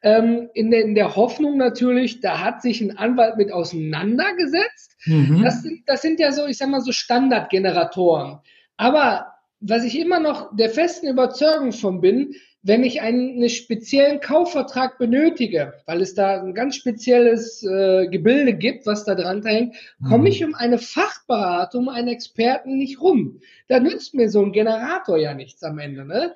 [0.00, 4.96] Ähm, in, der, in der Hoffnung natürlich, da hat sich ein Anwalt mit auseinandergesetzt.
[5.04, 5.42] Mhm.
[5.42, 8.38] Das, sind, das sind ja so, ich sag mal, so Standardgeneratoren.
[8.78, 12.34] Aber was ich immer noch der festen Überzeugung von bin,
[12.64, 18.86] wenn ich einen, speziellen Kaufvertrag benötige, weil es da ein ganz spezielles äh, Gebilde gibt,
[18.86, 20.26] was da dran hängt, komme mhm.
[20.26, 23.40] ich um eine Fachberatung, einen Experten nicht rum.
[23.68, 26.32] Da nützt mir so ein Generator ja nichts am Ende, ne?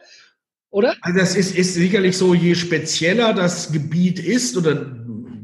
[0.71, 0.95] Oder?
[1.01, 4.75] Also das ist, ist sicherlich so, je spezieller das Gebiet ist oder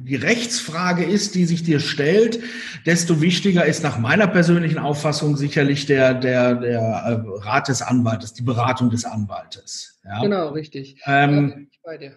[0.04, 2.40] die Rechtsfrage ist, die sich dir stellt,
[2.84, 8.34] desto wichtiger ist nach meiner persönlichen Auffassung sicherlich der, der, der äh, Rat des Anwaltes,
[8.34, 9.98] die Beratung des Anwaltes.
[10.04, 10.20] Ja?
[10.20, 11.00] Genau, richtig.
[11.06, 12.12] Ähm, bei dir.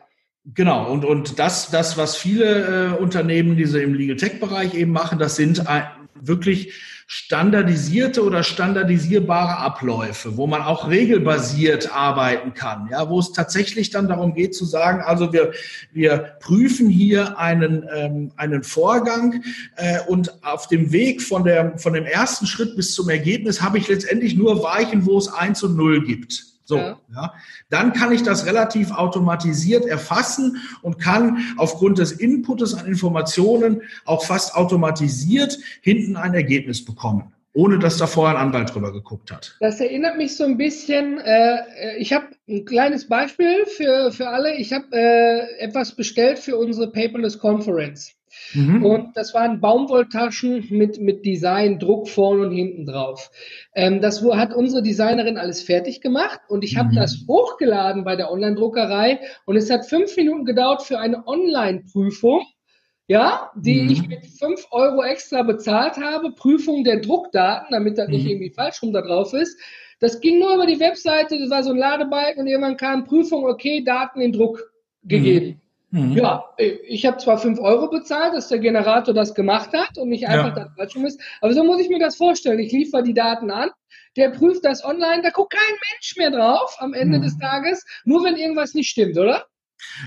[0.54, 4.92] Genau, und, und das, das, was viele äh, Unternehmen, die so im Legal Tech-Bereich eben
[4.92, 5.82] machen, das sind äh,
[6.22, 6.74] wirklich
[7.10, 14.10] standardisierte oder standardisierbare Abläufe, wo man auch regelbasiert arbeiten kann, ja, wo es tatsächlich dann
[14.10, 15.54] darum geht zu sagen, also wir,
[15.94, 19.42] wir prüfen hier einen, ähm, einen Vorgang
[19.78, 23.78] äh, und auf dem Weg von, der, von dem ersten Schritt bis zum Ergebnis habe
[23.78, 26.57] ich letztendlich nur Weichen, wo es eins und null gibt.
[26.68, 27.00] So, ja.
[27.16, 27.34] ja.
[27.70, 34.26] Dann kann ich das relativ automatisiert erfassen und kann aufgrund des Inputs an Informationen auch
[34.26, 39.56] fast automatisiert hinten ein Ergebnis bekommen, ohne dass da vorher ein Anwalt drüber geguckt hat.
[39.62, 44.58] Das erinnert mich so ein bisschen, äh, ich habe ein kleines Beispiel für, für alle.
[44.58, 48.17] Ich habe äh, etwas bestellt für unsere Paperless Conference.
[48.54, 48.86] Mhm.
[48.86, 53.32] Und das waren Baumwolltaschen mit, mit Design, Druck vorne und hinten drauf.
[53.76, 56.96] Ähm, das hat unsere Designerin alles fertig gemacht und ich habe mhm.
[56.96, 62.44] das hochgeladen bei der Online-Druckerei und es hat fünf Minuten gedauert für eine Online-Prüfung.
[63.10, 63.90] Ja, die mhm.
[63.90, 68.32] ich mit fünf Euro extra bezahlt habe, Prüfung der Druckdaten, damit das nicht mhm.
[68.32, 69.58] irgendwie falsch rum da drauf ist.
[70.00, 73.46] Das ging nur über die Webseite, das war so ein Ladebalken und irgendwann kam Prüfung,
[73.46, 74.72] okay, Daten in Druck
[75.04, 75.62] gegeben.
[75.90, 76.12] Mhm.
[76.12, 80.28] Ja, ich habe zwar fünf Euro bezahlt, dass der Generator das gemacht hat und nicht
[80.28, 80.66] einfach ja.
[80.66, 82.60] das Quatschung ist, aber so muss ich mir das vorstellen.
[82.60, 83.70] Ich liefere die Daten an,
[84.18, 87.24] der prüft das online, da guckt kein Mensch mehr drauf am Ende mhm.
[87.24, 89.46] des Tages, nur wenn irgendwas nicht stimmt, oder?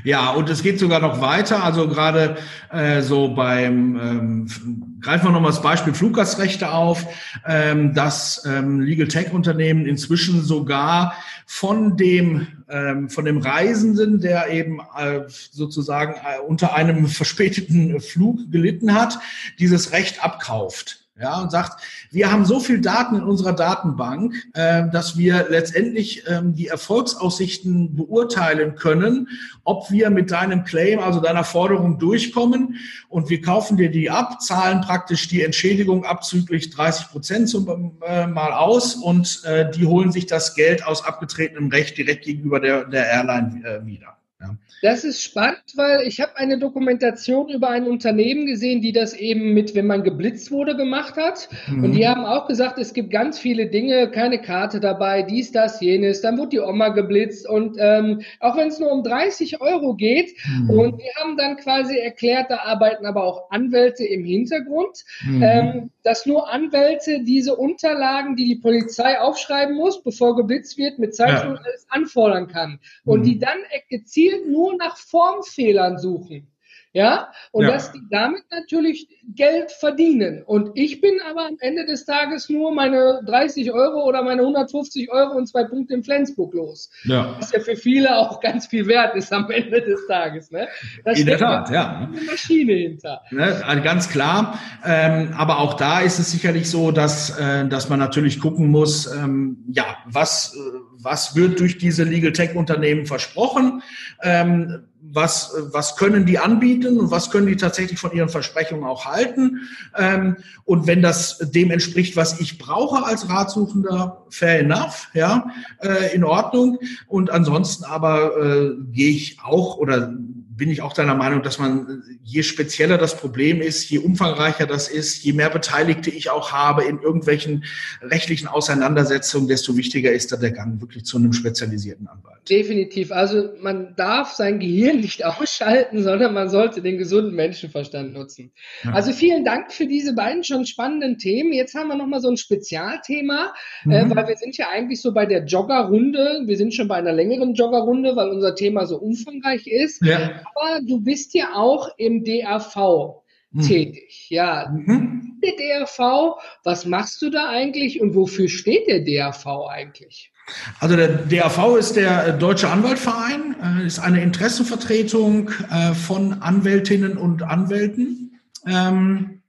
[0.04, 1.62] Ja, und es geht sogar noch weiter.
[1.64, 2.37] Also gerade
[2.70, 7.06] äh, so beim, ähm, greifen wir nochmal das Beispiel Fluggastrechte auf,
[7.46, 11.14] ähm, dass ähm, Legal Tech Unternehmen inzwischen sogar
[11.46, 18.50] von dem ähm, von dem Reisenden, der eben äh, sozusagen äh, unter einem verspäteten Flug
[18.52, 19.18] gelitten hat,
[19.59, 24.88] dieses Recht abkauft ja, und sagt, wir haben so viel Daten in unserer Datenbank, äh,
[24.90, 29.28] dass wir letztendlich ähm, die Erfolgsaussichten beurteilen können,
[29.64, 32.76] ob wir mit deinem Claim, also deiner Forderung durchkommen
[33.09, 38.26] und wir kaufen dir die ab, zahlen praktisch die Entschädigung abzüglich 30 Prozent zum, äh,
[38.26, 42.85] mal aus und äh, die holen sich das Geld aus abgetretenem Recht direkt gegenüber der,
[42.85, 44.19] der Airline äh, wieder.
[44.40, 44.57] Ja.
[44.83, 49.53] Das ist spannend, weil ich habe eine Dokumentation über ein Unternehmen gesehen, die das eben
[49.53, 51.50] mit, wenn man geblitzt wurde, gemacht hat.
[51.68, 51.85] Mhm.
[51.85, 55.81] Und die haben auch gesagt, es gibt ganz viele Dinge, keine Karte dabei, dies, das,
[55.83, 56.22] jenes.
[56.22, 60.35] Dann wird die Oma geblitzt und ähm, auch wenn es nur um 30 Euro geht.
[60.46, 60.70] Mhm.
[60.70, 65.42] Und die haben dann quasi erklärt, da arbeiten aber auch Anwälte im Hintergrund, mhm.
[65.42, 71.14] ähm, dass nur Anwälte diese Unterlagen, die die Polizei aufschreiben muss, bevor geblitzt wird, mit
[71.14, 71.61] Zeichnung ja.
[71.62, 72.81] alles anfordern kann.
[73.05, 73.40] Und die mhm.
[73.40, 73.59] dann
[73.90, 76.46] gezielt nur nur nach Formfehlern suchen.
[76.92, 77.70] Ja, und ja.
[77.70, 80.42] dass die damit natürlich Geld verdienen.
[80.42, 85.08] Und ich bin aber am Ende des Tages nur meine 30 Euro oder meine 150
[85.08, 86.90] Euro und zwei Punkte in Flensburg los.
[87.04, 87.36] Ja.
[87.38, 90.50] Was ja für viele auch ganz viel wert ist am Ende des Tages.
[90.50, 90.66] Ne?
[91.04, 92.10] Da in der Tat, ja.
[92.12, 93.22] Eine Maschine hinter.
[93.30, 94.58] Ne, also ganz klar.
[94.84, 99.06] Ähm, aber auch da ist es sicherlich so, dass, äh, dass man natürlich gucken muss,
[99.06, 103.82] ähm, ja, was, äh, was wird durch diese Legal Tech Unternehmen versprochen?
[104.22, 109.06] Ähm, was, was können die anbieten und was können die tatsächlich von ihren Versprechungen auch
[109.06, 109.62] halten.
[109.96, 116.14] Ähm, und wenn das dem entspricht, was ich brauche als Ratsuchender, fair enough, ja, äh,
[116.14, 116.78] in Ordnung.
[117.06, 120.12] Und ansonsten aber äh, gehe ich auch oder
[120.61, 124.88] bin ich auch deiner Meinung, dass man, je spezieller das Problem ist, je umfangreicher das
[124.88, 127.64] ist, je mehr Beteiligte ich auch habe in irgendwelchen
[128.03, 132.37] rechtlichen Auseinandersetzungen, desto wichtiger ist da der Gang wirklich zu einem spezialisierten Anwalt.
[132.51, 133.11] Definitiv.
[133.11, 138.53] Also man darf sein Gehirn nicht ausschalten, sondern man sollte den gesunden Menschenverstand nutzen.
[138.85, 138.92] Ja.
[138.92, 141.55] Also vielen Dank für diese beiden schon spannenden Themen.
[141.55, 144.12] Jetzt haben wir nochmal so ein Spezialthema, äh, mhm.
[144.12, 146.42] äh, weil wir sind ja eigentlich so bei der Joggerrunde.
[146.44, 150.05] Wir sind schon bei einer längeren Joggerrunde, weil unser Thema so umfangreich ist.
[150.05, 153.62] Ja aber du bist ja auch im DAV hm.
[153.62, 154.26] tätig.
[154.28, 155.40] Ja, mhm.
[155.42, 160.32] der DAV, was machst du da eigentlich und wofür steht der DAV eigentlich?
[160.80, 167.42] Also der DAV ist der Deutsche Anwaltverein, äh, ist eine Interessenvertretung äh, von Anwältinnen und
[167.42, 168.40] Anwälten.
[168.66, 169.42] Ähm,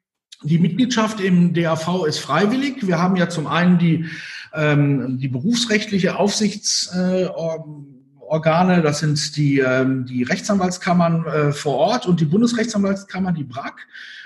[0.44, 2.88] die Mitgliedschaft im DAV ist freiwillig.
[2.88, 4.06] Wir haben ja zum einen die
[4.54, 6.18] ähm, die berufsrechtliche
[8.32, 13.76] Aufsichtsorgane, das sind die, ähm, die Rechtsanwaltskammern äh, vor Ort und die Bundesrechtsanwaltskammer, die BRAG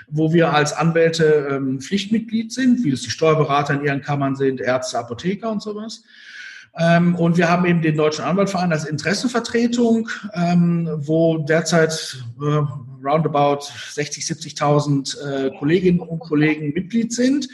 [0.08, 4.60] wo wir als Anwälte ähm, Pflichtmitglied sind, wie es die Steuerberater in ihren Kammern sind,
[4.60, 6.04] Ärzte, Apotheker und sowas.
[6.78, 12.62] Ähm, und wir haben eben den Deutschen Anwaltverein als Interessenvertretung, ähm, wo derzeit äh,
[13.04, 17.48] roundabout 60, 70.000 äh, Kolleginnen und Kollegen Mitglied sind.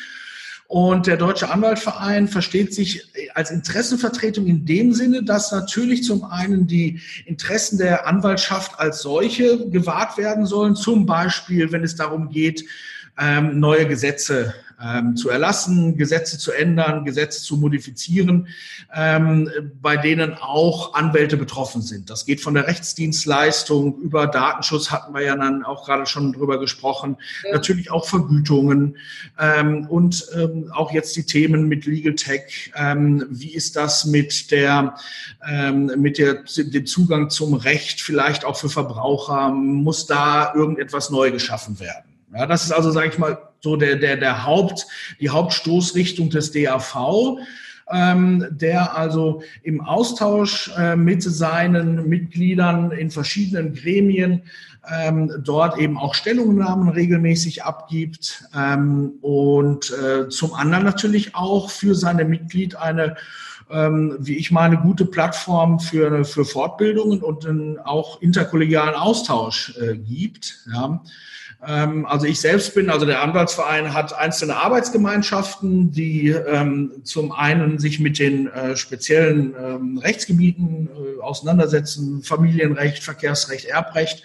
[0.73, 6.67] Und der Deutsche Anwaltverein versteht sich als Interessenvertretung in dem Sinne, dass natürlich zum einen
[6.67, 12.65] die Interessen der Anwaltschaft als solche gewahrt werden sollen, zum Beispiel wenn es darum geht,
[13.19, 18.49] ähm, neue Gesetze ähm, zu erlassen, Gesetze zu ändern, Gesetze zu modifizieren,
[18.93, 19.49] ähm,
[19.81, 22.11] bei denen auch Anwälte betroffen sind.
[22.11, 26.59] Das geht von der Rechtsdienstleistung über Datenschutz, hatten wir ja dann auch gerade schon drüber
[26.59, 27.53] gesprochen, ja.
[27.53, 28.97] natürlich auch Vergütungen
[29.39, 32.73] ähm, und ähm, auch jetzt die Themen mit Legal Tech.
[32.75, 34.97] Ähm, wie ist das mit der,
[35.49, 39.51] ähm, mit der, dem Zugang zum Recht, vielleicht auch für Verbraucher?
[39.51, 42.12] Muss da irgendetwas neu geschaffen werden?
[42.35, 44.87] Ja, das ist also, sage ich mal, so der, der, der Haupt,
[45.21, 47.39] die Hauptstoßrichtung des DAV,
[47.91, 54.43] ähm, der also im Austausch äh, mit seinen Mitgliedern in verschiedenen Gremien
[54.91, 61.95] ähm, dort eben auch Stellungnahmen regelmäßig abgibt ähm, und äh, zum anderen natürlich auch für
[61.95, 63.17] seine Mitglied eine
[63.73, 67.47] ähm, wie ich meine, gute Plattform für, für Fortbildungen und
[67.85, 70.59] auch interkollegialen Austausch äh, gibt.
[70.73, 71.03] Ja.
[71.65, 77.79] Ähm, also ich selbst bin, also der Anwaltsverein hat einzelne Arbeitsgemeinschaften, die ähm, zum einen
[77.79, 84.25] sich mit den äh, speziellen ähm, Rechtsgebieten äh, auseinandersetzen, Familienrecht, Verkehrsrecht, Erbrecht.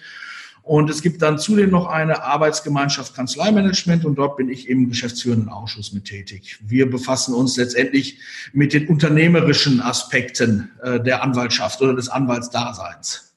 [0.68, 5.48] Und es gibt dann zudem noch eine Arbeitsgemeinschaft Kanzleimanagement und dort bin ich im geschäftsführenden
[5.48, 6.58] Ausschuss mit tätig.
[6.60, 8.18] Wir befassen uns letztendlich
[8.52, 13.27] mit den unternehmerischen Aspekten äh, der Anwaltschaft oder des Anwaltsdaseins.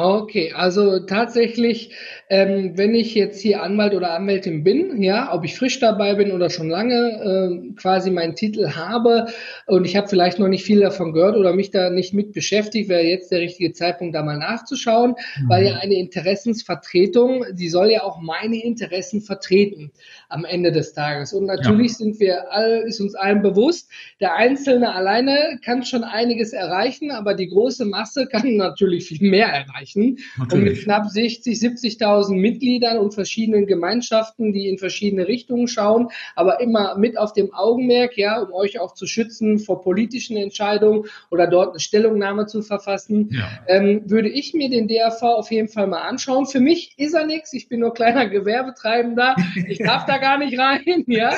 [0.00, 1.90] Okay, also tatsächlich,
[2.30, 6.30] ähm, wenn ich jetzt hier Anwalt oder Anwältin bin, ja, ob ich frisch dabei bin
[6.30, 9.26] oder schon lange äh, quasi meinen Titel habe
[9.66, 12.88] und ich habe vielleicht noch nicht viel davon gehört oder mich da nicht mit beschäftigt,
[12.88, 15.48] wäre jetzt der richtige Zeitpunkt, da mal nachzuschauen, mhm.
[15.48, 19.90] weil ja eine Interessensvertretung, die soll ja auch meine Interessen vertreten
[20.28, 21.32] am Ende des Tages.
[21.32, 21.98] Und natürlich ja.
[21.98, 27.34] sind wir all, ist uns allen bewusst, der Einzelne alleine kann schon einiges erreichen, aber
[27.34, 30.18] die große Masse kann natürlich viel mehr erreichen.
[30.36, 30.52] Natürlich.
[30.52, 36.60] Und mit knapp 60, 70.000 Mitgliedern und verschiedenen Gemeinschaften, die in verschiedene Richtungen schauen, aber
[36.60, 41.46] immer mit auf dem Augenmerk, ja, um euch auch zu schützen vor politischen Entscheidungen oder
[41.46, 43.48] dort eine Stellungnahme zu verfassen, ja.
[43.66, 46.46] ähm, würde ich mir den DRV auf jeden Fall mal anschauen.
[46.46, 47.52] Für mich ist er nichts.
[47.54, 49.34] Ich bin nur kleiner Gewerbetreibender.
[49.68, 51.32] Ich darf da gar nicht rein, ja.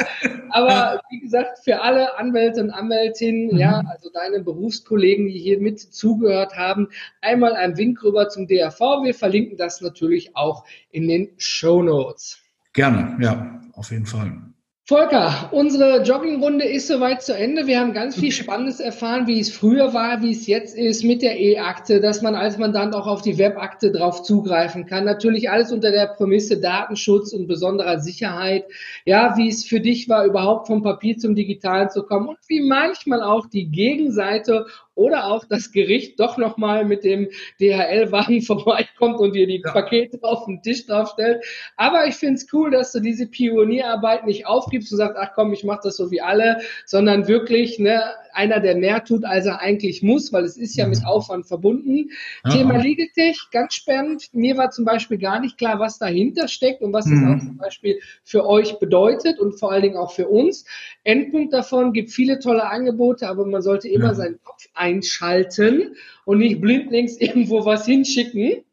[0.51, 3.59] Aber wie gesagt, für alle Anwälte und Anwältinnen, mhm.
[3.59, 6.89] ja, also deine Berufskollegen, die hier mit zugehört haben,
[7.21, 8.81] einmal ein Wink rüber zum DRV.
[9.05, 12.39] Wir verlinken das natürlich auch in den Show Notes.
[12.73, 14.50] Gerne, ja, auf jeden Fall.
[14.91, 17.69] Volker, unsere Joggingrunde ist soweit zu Ende.
[17.69, 21.23] Wir haben ganz viel Spannendes erfahren, wie es früher war, wie es jetzt ist mit
[21.23, 25.05] der E-Akte, dass man als Mandant auch auf die Webakte drauf zugreifen kann.
[25.05, 28.65] Natürlich alles unter der Prämisse Datenschutz und besonderer Sicherheit.
[29.05, 32.61] Ja, wie es für dich war, überhaupt vom Papier zum Digitalen zu kommen und wie
[32.61, 34.67] manchmal auch die Gegenseite
[35.01, 37.29] oder auch das Gericht doch nochmal mit dem
[37.61, 39.73] DHL-Wagen vorbeikommt und dir die ja.
[39.73, 41.43] Pakete auf den Tisch draufstellt.
[41.77, 45.53] Aber ich finde es cool, dass du diese Pionierarbeit nicht aufgibst und sagst, ach komm,
[45.53, 48.01] ich mache das so wie alle, sondern wirklich ne,
[48.33, 51.07] einer, der mehr tut, als er eigentlich muss, weil es ist ja mit mhm.
[51.07, 52.11] Aufwand verbunden.
[52.45, 52.53] Ja.
[52.53, 54.29] Thema Legal Tech, ganz spannend.
[54.33, 57.11] Mir war zum Beispiel gar nicht klar, was dahinter steckt und was mhm.
[57.11, 60.65] das auch zum Beispiel für euch bedeutet und vor allen Dingen auch für uns.
[61.05, 64.15] Endpunkt davon gibt viele tolle Angebote, aber man sollte immer ja.
[64.15, 68.65] seinen Kopf einschalten und nicht blindlings irgendwo was hinschicken.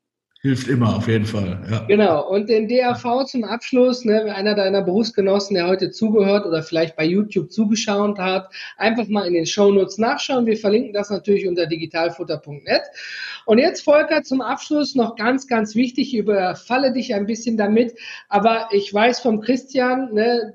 [0.42, 1.60] Hilft immer, auf jeden Fall.
[1.70, 1.80] Ja.
[1.88, 2.30] Genau.
[2.30, 7.06] Und den DAV zum Abschluss, ne, einer deiner Berufsgenossen, der heute zugehört oder vielleicht bei
[7.06, 10.46] YouTube zugeschaut hat, einfach mal in den Shownotes nachschauen.
[10.46, 12.84] Wir verlinken das natürlich unter digitalfutter.net.
[13.46, 17.96] Und jetzt, Volker, zum Abschluss noch ganz, ganz wichtig, ich überfalle dich ein bisschen damit,
[18.30, 20.54] aber ich weiß vom Christian, ne,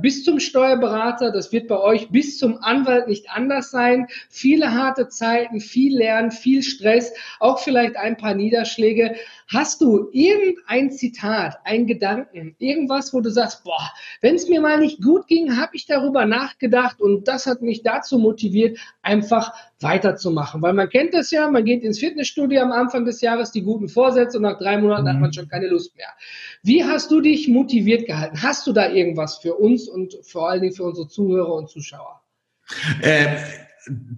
[0.00, 4.06] bis zum Steuerberater, das wird bei euch bis zum Anwalt nicht anders sein.
[4.30, 9.16] Viele harte Zeiten, viel Lernen, viel Stress, auch vielleicht ein paar Niederschläge.
[9.48, 14.78] Hast du irgendein Zitat, ein Gedanken, irgendwas, wo du sagst, boah, wenn es mir mal
[14.78, 20.62] nicht gut ging, habe ich darüber nachgedacht und das hat mich dazu motiviert, einfach weiterzumachen.
[20.62, 23.88] Weil man kennt das ja, man geht ins Fitnessstudio am Anfang des Jahres, die guten
[23.88, 25.08] Vorsätze und nach drei Monaten mhm.
[25.08, 26.08] hat man schon keine Lust mehr.
[26.62, 28.42] Wie hast du dich motiviert gehalten?
[28.42, 32.22] Hast du da irgendwas für uns und vor allen Dingen für unsere Zuhörer und Zuschauer?
[33.02, 33.36] Äh,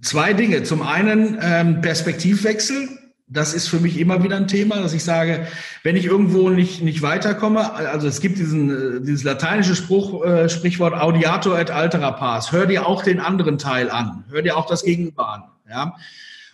[0.01, 0.63] zwei Dinge.
[0.63, 2.89] Zum einen ähm, Perspektivwechsel.
[3.31, 5.47] Das ist für mich immer wieder ein Thema, dass ich sage,
[5.83, 10.49] wenn ich irgendwo nicht, nicht weiterkomme, also es gibt diesen, äh, dieses lateinische Spruch, äh,
[10.49, 12.51] Sprichwort Audiator et altera pars.
[12.51, 14.25] Hör dir auch den anderen Teil an.
[14.31, 15.43] Hör dir auch das Gegenüber an.
[15.69, 15.95] Ja.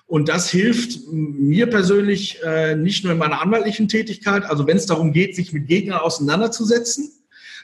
[0.05, 4.86] Und das hilft mir persönlich äh, nicht nur in meiner anwaltlichen Tätigkeit, also wenn es
[4.86, 7.09] darum geht, sich mit Gegnern auseinanderzusetzen,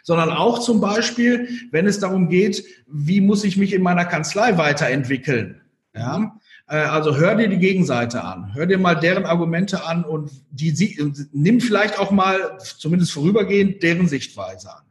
[0.04, 4.58] sondern auch zum Beispiel, wenn es darum geht, wie muss ich mich in meiner Kanzlei
[4.58, 5.62] weiterentwickeln.
[5.94, 6.40] Ja,
[6.78, 10.98] also hör dir die Gegenseite an, hör dir mal deren Argumente an und die, sie,
[11.34, 14.84] nimm vielleicht auch mal, zumindest vorübergehend, deren Sichtweise an.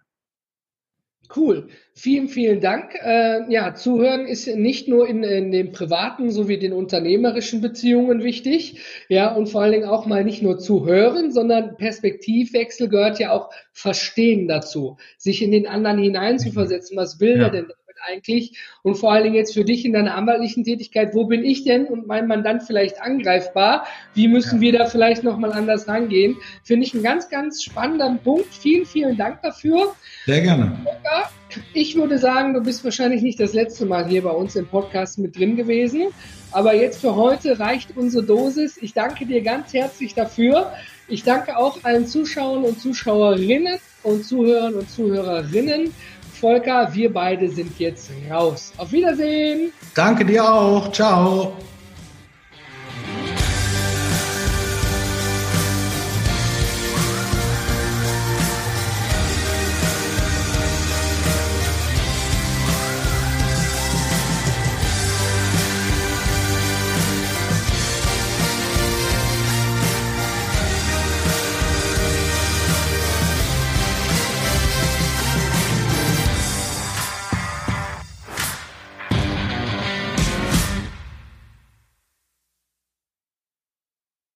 [1.35, 1.69] Cool.
[1.95, 2.95] Vielen, vielen Dank.
[3.03, 8.81] Äh, ja, zuhören ist nicht nur in, in den privaten sowie den unternehmerischen Beziehungen wichtig.
[9.09, 13.51] Ja, und vor allen Dingen auch mal nicht nur zuhören, sondern Perspektivwechsel gehört ja auch
[13.73, 14.97] Verstehen dazu.
[15.19, 16.97] Sich in den anderen hineinzuversetzen.
[16.97, 17.45] Was will ja.
[17.45, 17.67] er denn
[18.07, 18.59] eigentlich?
[18.83, 21.87] Und vor allen Dingen jetzt für dich in deiner anwaltlichen Tätigkeit, wo bin ich denn
[21.87, 23.87] und mein Mandant vielleicht angreifbar?
[24.15, 26.37] Wie müssen wir da vielleicht nochmal anders rangehen?
[26.65, 28.53] Finde ich einen ganz, ganz spannenden Punkt.
[28.55, 29.95] Vielen, vielen Dank dafür.
[30.27, 30.79] Sehr gerne.
[31.75, 35.19] Ich würde sagen, du bist wahrscheinlich nicht das letzte Mal hier bei uns im Podcast
[35.19, 36.09] mit drin gewesen.
[36.53, 38.77] Aber jetzt für heute reicht unsere Dosis.
[38.81, 40.73] Ich danke dir ganz herzlich dafür.
[41.09, 45.93] Ich danke auch allen Zuschauern und Zuschauerinnen und Zuhörern und Zuhörerinnen.
[46.41, 48.73] Volker, wir beide sind jetzt raus.
[48.79, 49.73] Auf Wiedersehen.
[49.95, 50.91] Danke dir auch.
[50.91, 51.53] Ciao.